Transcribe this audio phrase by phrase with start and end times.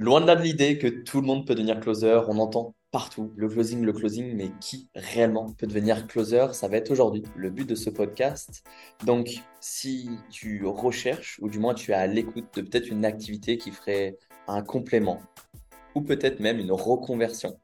[0.00, 2.22] loin de là de l'idée que tout le monde peut devenir closer.
[2.26, 6.78] On entend partout le closing, le closing, mais qui réellement peut devenir closer Ça va
[6.78, 8.64] être aujourd'hui le but de ce podcast.
[9.04, 9.28] Donc,
[9.60, 13.70] si tu recherches, ou du moins tu es à l'écoute de peut-être une activité qui
[13.72, 14.16] ferait
[14.48, 15.20] un complément,
[15.94, 17.60] ou peut-être même une reconversion,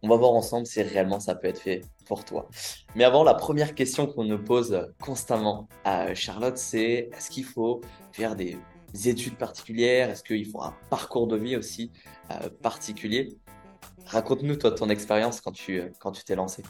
[0.00, 2.48] on va voir ensemble si réellement ça peut être fait pour toi.
[2.96, 7.82] Mais avant, la première question qu'on nous pose constamment à Charlotte, c'est est-ce qu'il faut
[8.10, 8.56] faire des
[9.04, 11.92] études particulières Est-ce qu'il faut un parcours de vie aussi
[12.30, 13.36] euh, particulier?
[14.06, 16.62] Raconte-nous toi ton expérience quand tu euh, quand tu t'es lancé.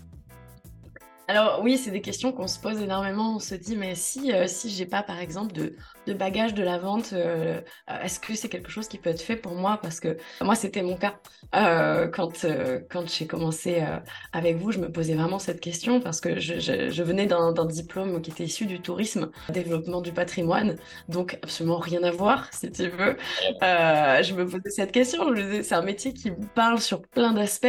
[1.29, 3.37] Alors oui, c'est des questions qu'on se pose énormément.
[3.37, 6.79] On se dit, mais si, euh, si j'ai pas, par exemple, de, bagage de la
[6.79, 7.61] vente, euh,
[8.03, 9.79] est-ce que c'est quelque chose qui peut être fait pour moi?
[9.81, 11.15] Parce que moi, c'était mon cas.
[11.55, 12.47] Euh, quand
[12.91, 13.85] quand j'ai commencé
[14.33, 18.31] avec vous, je me posais vraiment cette question parce que je, venais d'un diplôme qui
[18.31, 20.77] était issu du tourisme, développement du patrimoine,
[21.09, 23.17] donc absolument rien à voir, si tu veux.
[23.61, 25.25] je me posais cette question.
[25.63, 27.67] C'est un métier qui parle sur plein d'aspects,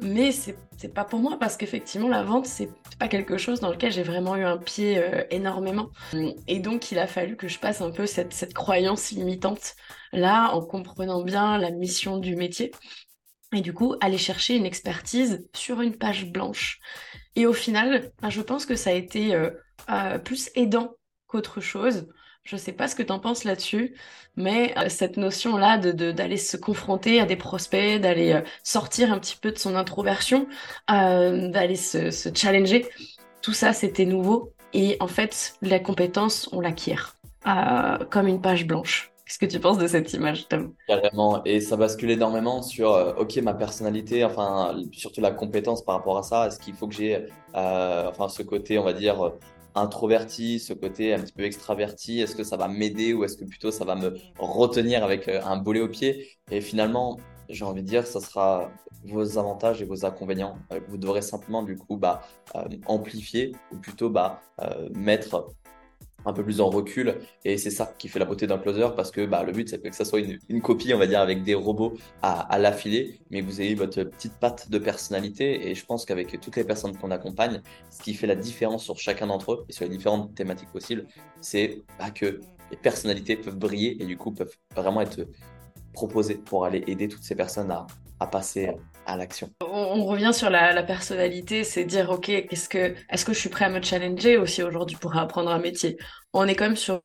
[0.00, 3.70] mais c'est c'est pas pour moi parce qu'effectivement la vente c'est pas quelque chose dans
[3.70, 5.90] lequel j'ai vraiment eu un pied euh, énormément.
[6.46, 9.74] Et donc il a fallu que je passe un peu cette, cette croyance limitante
[10.12, 12.72] là en comprenant bien la mission du métier.
[13.52, 16.78] Et du coup aller chercher une expertise sur une page blanche.
[17.36, 19.50] Et au final ben, je pense que ça a été euh,
[19.88, 20.94] euh, plus aidant
[21.26, 22.06] qu'autre chose
[22.46, 23.94] je sais pas ce que tu en penses là-dessus,
[24.36, 29.18] mais euh, cette notion-là de d'aller se confronter à des prospects, d'aller euh, sortir un
[29.18, 30.46] petit peu de son introversion,
[30.90, 32.86] euh, d'aller se, se, challenger,
[33.42, 34.52] tout ça c'était nouveau.
[34.72, 37.16] Et en fait, la compétence, on l'acquiert
[38.10, 39.12] comme une page blanche.
[39.24, 40.74] Qu'est-ce que tu penses de cette image, Tom?
[40.88, 46.18] Carrément, et ça bascule énormément sur, ok, ma personnalité, enfin, surtout la compétence par rapport
[46.18, 46.48] à ça.
[46.48, 49.32] Est-ce qu'il faut que j'ai, enfin, ce côté, on va dire,
[49.76, 53.44] introverti, ce côté un petit peu extraverti, est-ce que ça va m'aider ou est-ce que
[53.44, 56.28] plutôt ça va me retenir avec euh, un boulet au pied?
[56.50, 57.18] Et finalement,
[57.48, 58.72] j'ai envie de dire, ça sera
[59.04, 60.58] vos avantages et vos inconvénients.
[60.72, 62.22] Euh, vous devrez simplement du coup bah,
[62.56, 64.40] euh, amplifier ou plutôt bah,
[64.94, 65.48] mettre
[66.26, 67.18] un peu plus en recul.
[67.44, 69.80] Et c'est ça qui fait la beauté d'un closer parce que bah, le but, c'est
[69.80, 73.40] que ça soit une, copie, on va dire, avec des robots à, à l'affiler, mais
[73.40, 75.68] vous ayez votre petite patte de personnalité.
[75.68, 78.98] Et je pense qu'avec toutes les personnes qu'on accompagne, ce qui fait la différence sur
[78.98, 81.06] chacun d'entre eux et sur les différentes thématiques possibles,
[81.40, 81.82] c'est
[82.14, 85.26] que les personnalités peuvent briller et du coup peuvent vraiment être
[85.92, 87.86] proposées pour aller aider toutes ces personnes à,
[88.20, 88.70] à passer
[89.06, 89.50] à l'action.
[89.60, 93.64] On, revient sur la, personnalité, c'est dire ok, est-ce que est-ce que je suis prêt
[93.64, 95.96] à me challenger aussi aujourd'hui pour apprendre un métier?
[96.32, 97.00] On est quand même sur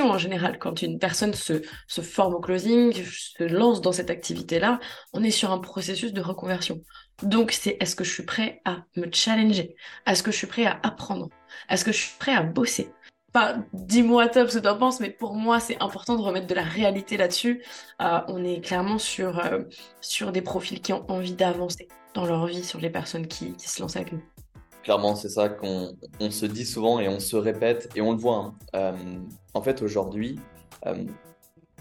[0.00, 0.58] en général.
[0.58, 4.80] Quand une personne se, se forme au closing, se lance dans cette activité-là,
[5.12, 6.80] on est sur un processus de reconversion.
[7.22, 9.76] Donc c'est est-ce que je suis prêt à me challenger?
[10.06, 11.28] Est-ce que je suis prêt à apprendre?
[11.68, 12.90] Est-ce que je suis prêt à bosser?
[13.32, 16.46] Pas dis-moi top ce que tu en penses, mais pour moi, c'est important de remettre
[16.46, 17.64] de la réalité là-dessus.
[18.00, 19.62] Euh, on est clairement sur, euh,
[20.00, 23.68] sur des profils qui ont envie d'avancer dans leur vie, sur les personnes qui, qui
[23.68, 24.22] se lancent avec nous.
[24.82, 28.18] Clairement, c'est ça qu'on on se dit souvent et on se répète et on le
[28.18, 28.36] voit.
[28.36, 28.54] Hein.
[28.74, 29.18] Euh,
[29.54, 30.38] en fait, aujourd'hui,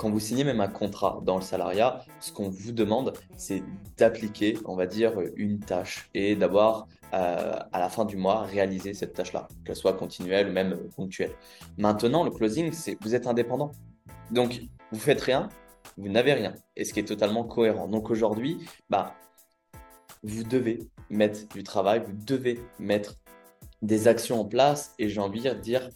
[0.02, 3.62] quand vous signez même un contrat dans le salariat, ce qu'on vous demande, c'est
[3.98, 8.96] d'appliquer, on va dire, une tâche et d'avoir euh, à la fin du mois réaliser
[8.96, 11.34] cette tâche-là, qu'elle soit continuelle ou même ponctuelle.
[11.78, 13.74] Maintenant, le closing, c'est vous êtes indépendant.
[14.32, 15.50] Donc, vous faites rien,
[15.98, 17.88] vous n'avez rien, et ce qui est totalement cohérent.
[17.88, 18.58] Donc aujourd'hui,
[18.90, 19.14] bah,
[20.24, 20.80] vous devez
[21.12, 23.18] mettre du travail, vous devez mettre
[23.84, 25.90] des actions en place, et j'ai envie de dire,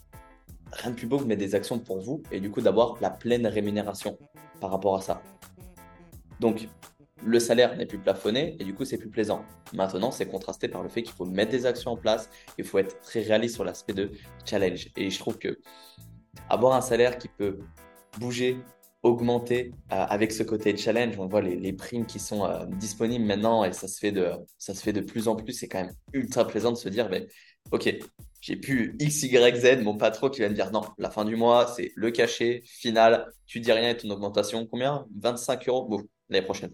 [0.75, 2.97] rien de plus beau que de mettre des actions pour vous, et du coup d'avoir
[3.01, 4.17] la pleine rémunération
[4.59, 5.21] par rapport à ça.
[6.39, 6.67] Donc,
[7.25, 9.43] le salaire n'est plus plafonné et du coup c'est plus plaisant.
[9.73, 12.77] Maintenant c'est contrasté par le fait qu'il faut mettre des actions en place, il faut
[12.77, 14.11] être très réaliste sur l'aspect de
[14.45, 14.89] challenge.
[14.95, 15.57] Et je trouve que
[16.49, 17.59] avoir un salaire qui peut
[18.19, 18.59] bouger,
[19.01, 23.63] augmenter euh, avec ce côté challenge, on voit les, primes qui sont euh, disponibles maintenant
[23.63, 25.53] et ça se fait de ça se fait de plus en plus.
[25.53, 27.27] C'est quand même ultra plaisant de se dire, mais
[27.71, 27.97] ok,
[28.45, 31.35] j'ai plus X, Y, Z, mon patron qui va me dire non, la fin du
[31.35, 35.07] mois, c'est le cachet final, tu dis rien et ton augmentation, combien?
[35.19, 36.69] 25 euros, bon, l'année prochaine.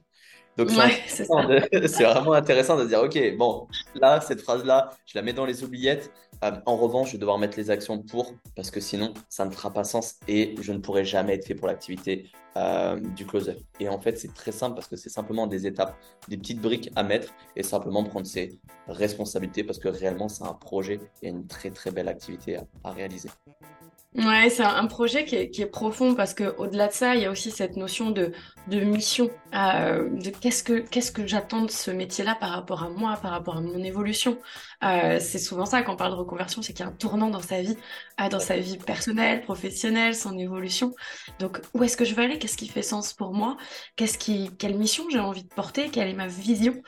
[0.58, 0.70] Donc
[1.08, 1.24] c'est
[2.04, 6.12] vraiment intéressant de dire, ok, bon, là, cette phrase-là, je la mets dans les oubliettes.
[6.44, 9.52] Euh, en revanche, je vais devoir mettre les actions pour, parce que sinon, ça ne
[9.52, 13.58] fera pas sens et je ne pourrai jamais être fait pour l'activité euh, du closer.
[13.80, 15.96] Et en fait, c'est très simple parce que c'est simplement des étapes,
[16.28, 20.54] des petites briques à mettre et simplement prendre ses responsabilités parce que réellement, c'est un
[20.54, 23.30] projet et une très très belle activité à réaliser.
[24.14, 27.32] Ouais, c'est un projet qui est, profond parce que au-delà de ça, il y a
[27.32, 28.34] aussi cette notion de,
[28.68, 33.16] mission, euh, de qu'est-ce que qu'est-ce que j'attends de ce métier-là par rapport à moi,
[33.22, 34.38] par rapport à mon évolution?
[34.84, 37.30] Euh, c'est souvent ça quand on parle de reconversion, c'est qu'il y a un tournant
[37.30, 37.78] dans sa vie,
[38.20, 40.92] euh, dans sa vie personnelle, professionnelle, son évolution.
[41.40, 42.38] Donc où est-ce que je veux aller?
[42.38, 43.56] Qu'est-ce qui fait sens pour moi,
[43.96, 46.82] quelle mission j'ai envie de porter, quelle est ma vision,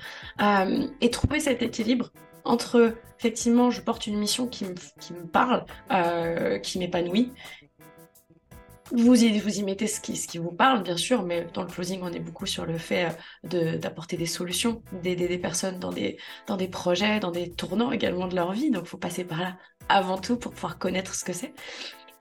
[0.99, 2.11] et trouver cet équilibre
[2.45, 7.31] entre effectivement je porte une mission qui me, parle, euh, qui m'épanouit,
[8.91, 12.19] vous y, mettez ce qui, vous parle, bien sûr, mais dans le closing, on est
[12.19, 13.07] beaucoup sur le fait
[13.53, 16.17] euh, d'apporter des solutions, d'aider des personnes dans des,
[16.67, 18.69] projets, dans des tournants également de leur vie.
[18.69, 19.57] Donc, il faut passer par là
[19.89, 21.53] avant tout pour pouvoir connaître ce que c'est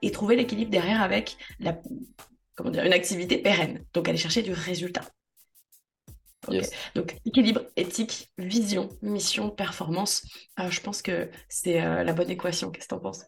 [0.01, 3.85] et trouver l'équilibre derrière avec une activité pérenne.
[3.93, 5.03] Donc, aller chercher du résultat.
[6.95, 10.23] Donc, équilibre, éthique, vision, mission, performance.
[10.59, 12.71] Euh, je pense que c'est euh, la bonne équation.
[12.71, 13.23] Qu'est-ce que tu en penses?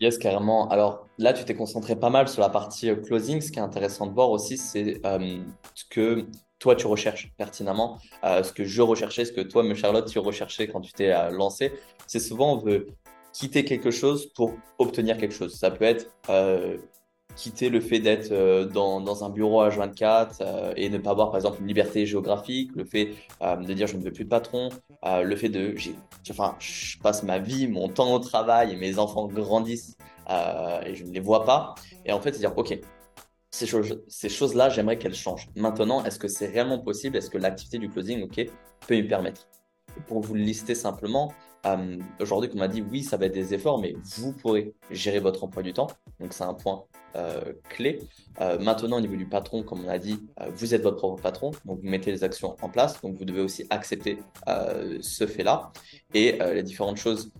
[0.00, 0.68] Yes, carrément.
[0.68, 3.40] Alors là, tu t'es concentré pas mal sur la partie euh, closing.
[3.40, 5.38] Ce qui est intéressant de voir aussi, c'est euh,
[5.74, 6.26] ce que
[6.58, 10.68] toi, tu recherches pertinemment, ce que je recherchais, ce que toi, me Charlotte, tu recherchais
[10.68, 11.72] quand tu t'es lancé.
[12.06, 12.88] C'est souvent, on veut
[13.32, 15.54] quitter quelque chose pour obtenir quelque chose.
[15.54, 16.10] Ça peut être
[17.36, 21.10] quitter le fait d'être euh, dans, dans, un bureau à 24 euh, et ne pas
[21.10, 24.24] avoir par exemple une liberté géographique, le fait euh, de dire je ne veux plus
[24.24, 24.68] de patron,
[25.04, 25.74] le fait de
[26.30, 29.96] enfin je passe ma vie, mon temps au travail mes enfants grandissent
[30.86, 31.74] et je ne les vois pas.
[32.04, 32.78] Et en fait c'est dire ok
[33.50, 35.48] ces choses ces choses là j'aimerais qu'elles changent.
[35.56, 37.16] Maintenant est-ce que c'est réellement possible?
[37.16, 38.46] Est-ce que l'activité du closing ok
[38.86, 39.48] peut y permettre?
[40.06, 41.32] Pour vous le lister simplement,
[42.20, 45.44] aujourd'hui, qu'on m'a dit, oui, ça va être des efforts, mais vous pourrez gérer votre
[45.44, 45.88] emploi du temps.
[46.18, 46.84] Donc, c'est un point
[47.16, 48.00] euh, clé.
[48.40, 51.20] Euh, maintenant, au niveau du patron, comme on a dit, euh, vous êtes votre propre
[51.20, 54.18] patron, donc vous mettez les actions en place, donc vous devez aussi accepter
[55.00, 55.72] ce fait-là
[56.14, 57.32] et les différentes choses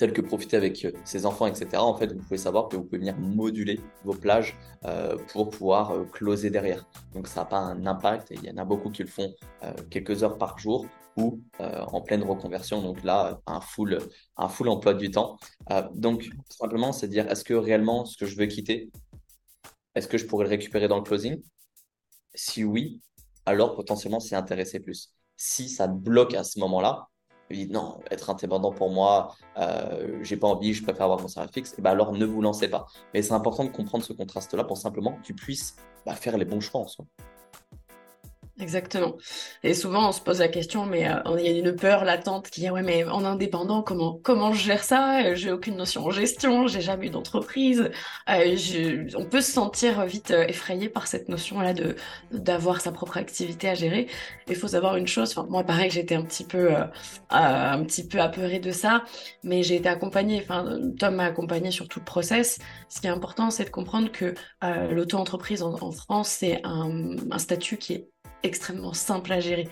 [0.00, 1.76] telles que profiter avec ses enfants, etc.
[1.76, 4.56] En fait, vous pouvez savoir que vous pouvez venir moduler vos plages
[5.28, 6.88] pour pouvoir closer derrière.
[7.14, 8.30] Donc, ça n'a pas un impact.
[8.32, 9.32] Il y en a beaucoup qui le font
[9.90, 10.86] quelques heures par jour
[11.16, 13.98] ou euh, en pleine reconversion, donc là, un full,
[14.36, 15.38] un full emploi du temps.
[15.70, 18.90] Euh, donc, simplement, c'est dire, est-ce que réellement ce que je veux quitter,
[19.94, 21.42] est-ce que je pourrais le récupérer dans le closing?
[22.34, 23.00] Si oui,
[23.46, 25.12] alors potentiellement s'y intéresser plus.
[25.36, 27.08] Si ça bloque à ce moment-là,
[27.70, 31.72] non, être indépendant pour moi, euh, j'ai pas envie, je préfère avoir mon salaire fixe,
[31.72, 32.86] et eh ben alors ne vous lancez pas.
[33.12, 35.76] Mais c'est important de comprendre ce contraste-là pour simplement que tu puisses
[36.06, 37.04] bah, faire les bons choix en soi.
[38.60, 39.16] Exactement.
[39.62, 42.50] Et souvent, on se pose la question, mais euh, il y a une peur latente
[42.50, 45.34] qui est ouais, mais en indépendant, comment comment je gère ça?
[45.34, 47.90] J'ai aucune notion en gestion, j'ai jamais eu d'entreprise.
[48.28, 51.96] Euh, on peut se sentir vite euh, effrayé par cette notion-là de
[52.32, 54.08] d'avoir sa propre activité à gérer.
[54.48, 55.34] Il faut savoir une chose.
[55.48, 56.74] Moi, pareil, j'étais un petit peu
[57.30, 59.04] un petit peu apeurée de ça,
[59.42, 60.40] mais j'ai été accompagnée.
[60.42, 62.58] Enfin, Tom m'a accompagnée sur tout le process.
[62.90, 67.94] Ce qui est important, c'est de comprendre que l'auto-entreprise en, France, c'est un statut qui
[67.94, 68.10] est
[68.42, 69.68] extrêmement simple à gérer,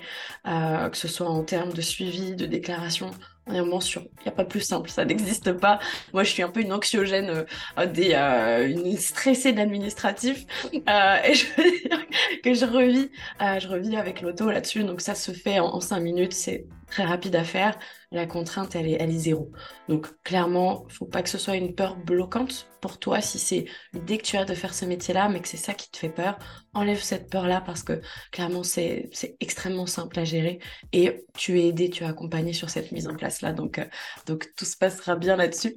[0.47, 3.11] euh, que ce soit en termes de suivi, de déclaration.
[3.47, 5.79] On est vraiment sûr, il n'y a pas plus simple, ça n'existe pas.
[6.13, 7.47] Moi, je suis un peu une anxiogène,
[7.79, 12.07] euh, des, euh, une stressée de l'administratif, et je veux dire
[12.45, 13.11] que je revis,
[13.41, 14.85] je revis avec l'auto là-dessus.
[14.85, 17.79] Donc ça se fait en, en cinq minutes, c'est très rapide à faire
[18.11, 19.53] la contrainte, elle est, elle zéro.
[19.89, 23.21] Donc, clairement, faut pas que ce soit une peur bloquante pour toi.
[23.21, 25.91] Si c'est l'idée que tu as de faire ce métier-là, mais que c'est ça qui
[25.91, 26.39] te fait peur,
[26.73, 28.01] enlève cette peur-là parce que
[28.33, 30.59] clairement, c'est extrêmement simple à gérer
[30.93, 33.53] et tu es aidé, tu es accompagné sur cette mise en place-là.
[33.53, 33.85] Donc, euh,
[34.27, 35.75] donc, tout se passera bien là-dessus.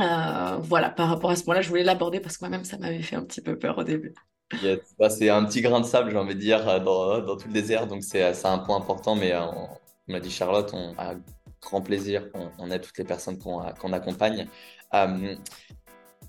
[0.00, 3.02] Euh, voilà, par rapport à ce point-là, je voulais l'aborder parce que moi-même, ça m'avait
[3.02, 4.12] fait un petit peu peur au début.
[4.98, 7.52] Bah, c'est un petit grain de sable, j'ai envie de dire, dans, dans tout le
[7.52, 7.86] désert.
[7.86, 9.68] Donc, c'est un point important, mais on,
[10.08, 11.14] l'a dit Charlotte, on a
[11.64, 14.46] grand plaisir qu'on ait toutes les personnes qu'on accompagne.
[14.92, 15.34] Euh,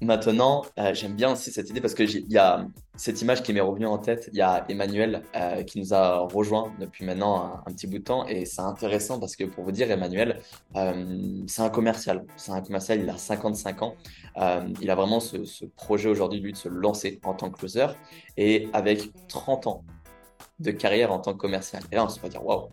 [0.02, 2.66] maintenant, euh, j'aime bien aussi cette idée parce qu'il y a
[2.96, 4.30] cette image qui m'est revenue en tête.
[4.32, 8.04] Il y a Emmanuel euh, qui nous a rejoint depuis maintenant un, petit bout de
[8.04, 10.42] temps et c'est intéressant parce que pour vous dire, Emmanuel,
[11.48, 12.26] c'est un commercial.
[12.38, 13.96] C'est un commercial, il a 55 ans.
[14.82, 17.88] il a vraiment ce, projet aujourd'hui, de se lancer en tant que closer
[18.38, 19.84] et avec 30 ans
[20.60, 21.84] de carrière en tant que commercial.
[21.92, 22.70] Et là, on se va dire, waouh,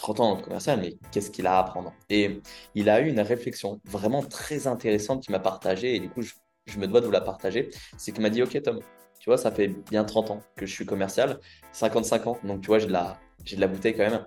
[0.00, 1.92] 30 ans de commercial, mais qu'est-ce qu'il a à apprendre?
[2.08, 2.40] Et
[2.74, 6.78] il a eu une réflexion vraiment très intéressante qu'il m'a partagée, et du coup, je,
[6.78, 7.68] me dois de vous la partager.
[7.98, 8.80] C'est qu'il m'a dit, OK, Tom,
[9.18, 11.38] tu vois, ça fait bien 30 ans que je suis commercial,
[11.72, 14.24] 55 ans, donc tu vois, j'ai de la, j'ai de la bouteille quand même.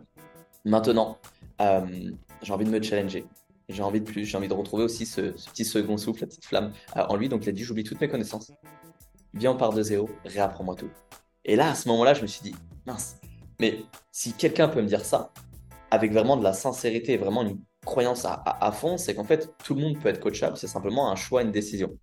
[0.63, 1.17] Maintenant,
[1.59, 2.11] euh,
[2.43, 3.25] j'ai envie de me challenger.
[3.67, 6.45] J'ai envie de plus, j'ai envie de retrouver aussi ce, petit second souffle, la petite
[6.45, 7.29] flamme euh, en lui.
[7.29, 8.51] Donc il a dit, j'oublie toutes mes connaissances.
[9.33, 10.89] Viens, on part de zéro, réapprends-moi tout.
[11.45, 12.53] Et là, à ce moment-là, je me suis dit,
[12.85, 13.17] mince,
[13.59, 13.79] mais
[14.11, 15.31] si quelqu'un peut me dire ça,
[15.93, 19.75] avec vraiment de la sincérité et vraiment une croyance à, fond, c'est qu'en fait, tout
[19.75, 21.99] le monde peut être coachable, c'est simplement un choix, une décision.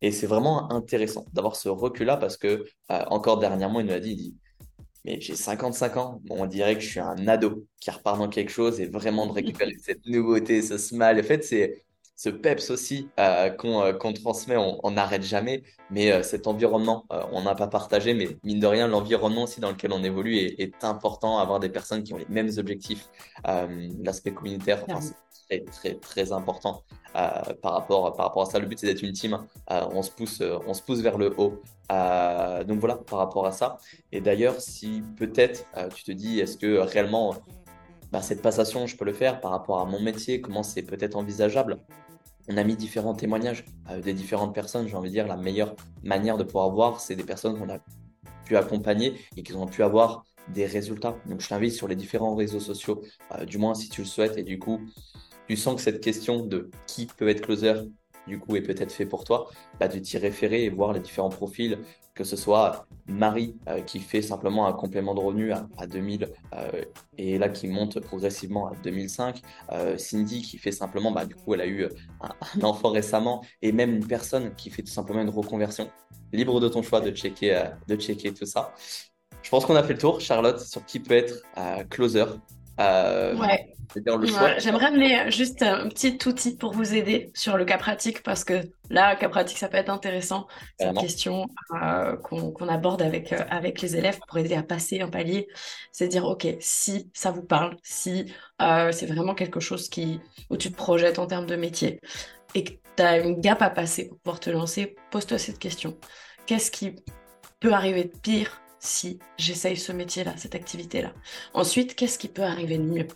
[0.00, 3.98] Et c'est vraiment intéressant d'avoir ce recul-là parce que, euh, encore dernièrement, il nous a
[3.98, 4.36] dit, il dit
[5.04, 8.52] mais j'ai 55 ans, on dirait que je suis un ado qui repart dans quelque
[8.52, 11.18] chose et vraiment de récupérer cette nouveauté, ce smile.
[11.18, 11.86] En fait, c'est
[12.18, 15.62] ce peps aussi euh, euh, qu'on transmet, on n'arrête jamais.
[15.90, 19.92] Mais cet environnement, on n'a pas partagé, mais mine de rien, l'environnement aussi dans lequel
[19.92, 21.38] on évolue est, important.
[21.38, 23.08] Avoir des personnes qui ont les mêmes objectifs,
[24.02, 25.14] l'aspect communautaire, c'est
[25.48, 26.82] très, très, très important
[27.14, 28.58] par, rapport, par rapport à ça.
[28.58, 29.38] Le but, c'est d'être une team.
[29.68, 31.62] on, se pousse, on se pousse vers le haut.
[31.88, 33.78] donc voilà, par rapport à ça.
[34.12, 37.36] Et d'ailleurs, si peut-être tu te dis, est-ce que réellement
[38.10, 41.16] bah, cette passation, je peux le faire par rapport à mon métier, comment c'est peut-être
[41.16, 41.78] envisageable?
[42.48, 44.88] On a mis différents témoignages euh, des différentes personnes.
[44.88, 47.78] J'ai envie de dire la meilleure manière de pouvoir voir, c'est des personnes qu'on a
[48.44, 50.24] pu accompagner et qui ont pu avoir
[50.54, 51.16] des résultats.
[51.26, 53.02] Donc je t'invite sur les différents réseaux sociaux,
[53.34, 54.80] euh, du moins si tu le souhaites, et du coup,
[55.46, 57.74] tu sens que cette question de qui peut être closer,
[58.28, 61.30] du coup, est peut-être fait pour toi, bah, de t'y référer et voir les différents
[61.30, 61.78] profils
[62.18, 66.84] que ce soit Marie euh, qui fait simplement un complément de revenu à, 2000 euh,
[67.16, 71.54] et là qui monte progressivement à 2005, euh, Cindy qui fait simplement, bah, du coup
[71.54, 71.86] elle a eu
[72.20, 75.88] un, enfant récemment et même une personne qui fait tout simplement une reconversion.
[76.32, 78.74] Libre de ton choix de checker, de checker tout ça.
[79.42, 81.44] Je pense qu'on a fait le tour, Charlotte, sur qui peut être
[81.88, 82.24] closer.
[82.78, 83.77] ouais.
[84.58, 88.60] J'aimerais amener juste un petit outil pour vous aider sur le cas pratique parce que
[88.90, 90.46] là, cas pratique, ça peut être intéressant.
[90.78, 91.46] C'est une question
[91.82, 95.48] euh, qu'on aborde avec, euh, avec les élèves pour aider à passer un palier.
[95.92, 100.56] C'est dire, OK, si ça vous parle, si euh, c'est vraiment quelque chose qui, où
[100.56, 102.00] tu te projettes en termes de métier
[102.54, 105.96] et que tu as une gap à passer pour pouvoir te lancer, pose-toi cette question.
[106.46, 106.96] Qu'est-ce qui
[107.60, 111.12] peut arriver de pire si j'essaye ce métier-là, cette activité-là?
[111.52, 113.06] Ensuite, qu'est-ce qui peut arriver de mieux?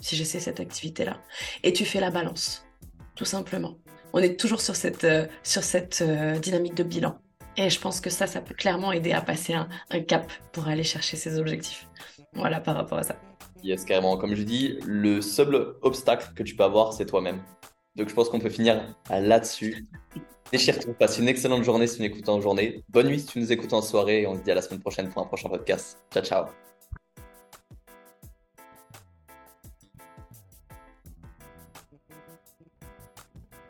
[0.00, 1.20] Si j'essaie cette activité-là.
[1.62, 2.66] Et tu fais la balance,
[3.14, 3.76] tout simplement.
[4.12, 7.18] On est toujours sur cette, euh, sur cette euh, dynamique de bilan.
[7.56, 9.68] Et je pense que ça, ça peut clairement aider à passer un,
[10.00, 11.88] cap pour aller chercher ses objectifs.
[12.34, 13.16] Voilà par rapport à ça.
[13.64, 14.16] Yes, carrément.
[14.16, 17.42] Comme je dis, le seul obstacle que tu peux avoir, c'est toi-même.
[17.96, 19.88] Donc je pense qu'on peut finir là-dessus.
[20.52, 22.84] Déchire-toi, passe une excellente journée si tu nous écoutes en journée.
[22.88, 24.80] Bonne nuit si tu nous écoutes en soirée et on se dit à la semaine
[24.80, 25.98] prochaine pour un prochain podcast.
[26.12, 26.44] Ciao, ciao.